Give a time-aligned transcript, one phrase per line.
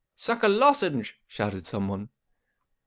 [0.13, 2.09] 1 Suck a lozenge," shouted someone.